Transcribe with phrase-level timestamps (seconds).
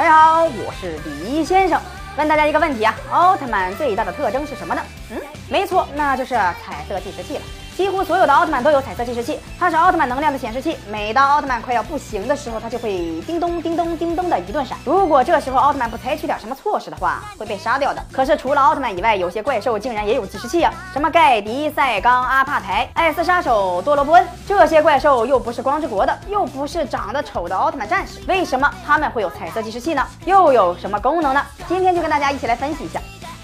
[0.00, 1.78] 大家好，我是李先生。
[2.16, 4.80] 问大家一个问题啊，奥特曼最大的特征是什么呢？
[5.10, 7.42] 嗯，没错，那就是彩色计时器了。
[7.80, 10.76] 几乎所有的奥特曼都有彩色计时器，它是奥特曼能量的显示器。
[10.90, 14.76] 每当奥特曼快要不行的时候，它就会叮咚叮咚叮咚的一顿闪。
[14.84, 18.04] 如果这时候奥特曼不采取点什么措施的话，会被杀掉的。
[18.12, 20.70] 可是除了奥特曼以外，有些怪兽竟然也有计时器啊！
[20.92, 30.06] 什么盖迪、赛刚、阿帕台、艾斯杀手、多罗布恩，这些怪兽又不是光之国的，又不是长得丑的奥特曼战士，为什么他们会有彩色计时器呢？
[30.26, 31.42] 又有什么功能呢？
[31.66, 33.00] 今天就跟大家一起来分析一下。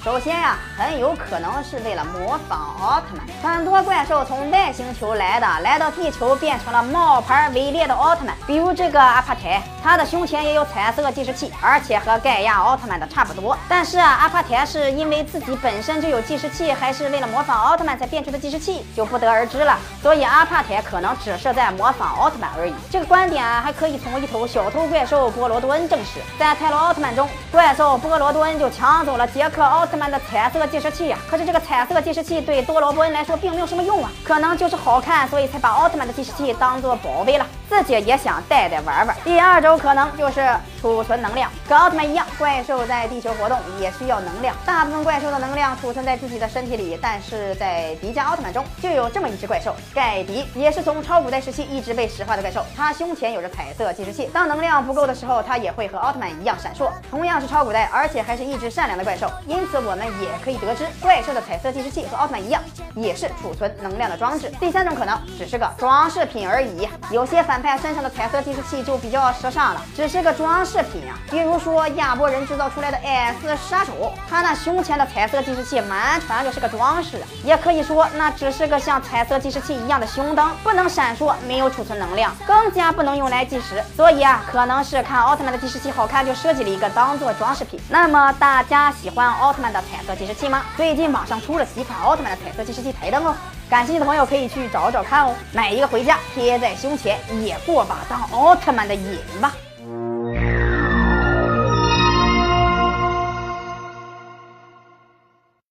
[0.06, 3.27] 首先呀，很有可能是为了模仿奥特曼。
[3.56, 8.32] 很多怪兽从外星球来的，来到地球变成了冒牌伪劣的奥特曼。
[8.46, 13.59] 比如这个阿帕台，他的胸前也有彩色计时器，而且和盖亚奥特曼的差不多。
[13.69, 19.77] 但是啊，阿帕台是因为自己本身就有计时器，还是为了模仿奥特曼才变出的计时器，就不得而知了。
[20.01, 22.74] 所以阿帕台可能只是在模仿奥特曼而已。
[22.88, 26.20] 这个观点还可以从一头小头怪兽波罗多恩证实。
[26.38, 29.95] 在泰罗奥特曼中，怪兽波罗多恩就抢走了杰克奥特。
[29.96, 37.46] 曼的彩色计时器呀，可是这个彩色计时器对多罗伯恩来说并没有什么用啊，可能就是好看，所以才把奥特曼的计时器当做宝贝了。
[37.68, 39.16] 自己也想带带玩玩。
[39.24, 40.56] 第二种可能就是
[40.87, 44.54] 储存能量，跟奥特曼一样，怪兽在地球活动也需要能量。
[44.65, 52.64] 大部分怪兽的能量储存在自己的身体里，但是在迪迦奥特曼中就有这么一只怪兽盖迪，也是从超古代时期一直被石化的怪兽。
[52.76, 56.88] 它胸前有着彩色计时器，当能量不够的时候，它也会和奥特曼一样闪烁。
[57.10, 62.62] 同样是超古代，而且还是一只善良的怪兽，因此我们也可以得知，怪兽的彩色计时器和奥特曼一样，
[62.95, 64.53] 也是储存能量的装置。
[64.60, 67.56] 第三种可能只是个装饰品而已，有些反。
[67.56, 71.15] 反派身上的彩色计时器就比较时尚了，只是个装饰饰品呀。
[71.31, 77.22] 比如说亚波人制造出来的 S 杀手，他那胸前的彩色计时器满传就是个装饰。
[77.43, 83.82] 也可以说，那只是个像彩色计时器一样的胸灯，不能闪烁，没有储存能量，更加不能用来计时。
[83.97, 87.81] 所以啊，可能是看奥特曼的计时器好看，就设计了一个当做装饰品。
[87.88, 90.62] 那么大家喜欢奥特曼的彩色计时器吗？
[90.76, 93.34] 最近网上出了几款奥特曼的彩色计时器台灯哦。
[93.69, 99.53] 感兴趣的朋友可以去找找看哦，买一个回家贴在胸前，也过把当奥特曼的瘾吧。